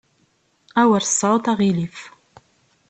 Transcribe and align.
Awer 0.81 1.03
tesɛuḍ 1.03 1.45
aɣilif. 1.51 1.99